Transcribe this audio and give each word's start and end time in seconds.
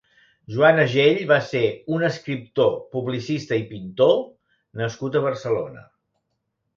Joan 0.53 0.79
Agell 0.83 1.17
va 1.31 1.35
ser 1.49 1.59
un 1.97 2.05
«Escriptor, 2.07 2.71
publicista 2.95 3.59
i 3.65 3.65
pintor» 3.73 4.15
nascut 4.83 5.19
a 5.19 5.23
Barcelona. 5.27 5.85